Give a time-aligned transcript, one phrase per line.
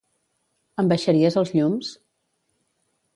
[0.83, 1.91] Em baixaries els llums?